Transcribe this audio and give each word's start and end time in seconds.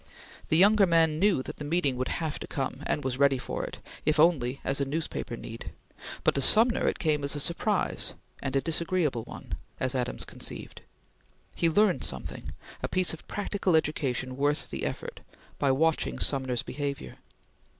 The 0.49 0.57
younger 0.57 0.87
man 0.87 1.19
knew 1.19 1.43
that 1.43 1.57
the 1.57 1.63
meeting 1.63 1.95
would 1.95 2.07
have 2.07 2.39
to 2.39 2.47
come, 2.47 2.81
and 2.87 3.03
was 3.03 3.19
ready 3.19 3.37
for 3.37 3.63
it, 3.63 3.77
if 4.03 4.19
only 4.19 4.59
as 4.63 4.81
a 4.81 4.85
newspaper 4.85 5.35
need; 5.35 5.73
but 6.23 6.33
to 6.33 6.41
Sumner 6.41 6.87
it 6.87 6.97
came 6.97 7.23
as 7.23 7.35
a 7.35 7.39
surprise 7.39 8.15
and 8.41 8.55
a 8.55 8.61
disagreeable 8.61 9.21
one, 9.25 9.53
as 9.79 9.93
Adams 9.93 10.25
conceived. 10.25 10.81
He 11.53 11.69
learned 11.69 12.03
something 12.03 12.51
a 12.81 12.87
piece 12.87 13.13
of 13.13 13.27
practical 13.27 13.75
education 13.75 14.37
worth 14.37 14.71
the 14.71 14.85
effort 14.85 15.19
by 15.59 15.69
watching 15.71 16.17
Sumner's 16.17 16.63
behavior. 16.63 17.17